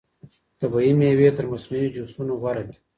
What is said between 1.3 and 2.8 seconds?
تر مصنوعي جوسونو غوره دي.